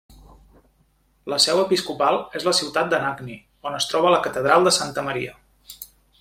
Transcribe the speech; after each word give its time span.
La 1.33 1.37
seu 1.43 1.61
episcopal 1.63 2.17
és 2.39 2.47
la 2.49 2.55
ciutat 2.61 2.91
d'Anagni, 2.95 3.37
on 3.69 3.77
es 3.81 3.89
troba 3.93 4.15
la 4.17 4.23
catedral 4.29 4.67
de 4.69 4.75
Santa 4.79 5.05
Maria. 5.11 5.37